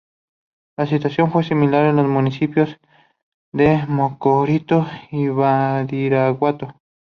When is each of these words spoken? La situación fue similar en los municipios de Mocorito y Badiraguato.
La 0.79 0.87
situación 0.87 1.31
fue 1.31 1.43
similar 1.43 1.85
en 1.85 1.97
los 1.97 2.07
municipios 2.07 2.75
de 3.53 3.85
Mocorito 3.87 4.87
y 5.11 5.27
Badiraguato. 5.27 6.73